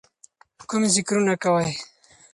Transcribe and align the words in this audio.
کوم 0.69 0.81
ذِکرونه 0.93 1.33
کوئ، 1.43 1.67